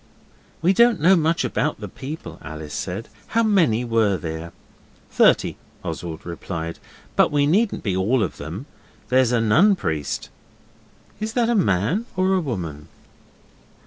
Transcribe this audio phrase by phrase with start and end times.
[0.63, 3.07] 'We don't know much about the people,' Alice said.
[3.27, 4.51] 'How many were there?'
[5.11, 6.79] 'Thirty,' Oswald replied,
[7.15, 8.65] 'but we needn't be all of them.
[9.09, 10.31] There's a Nun Priest.'
[11.19, 12.87] 'Is that a man or a woman?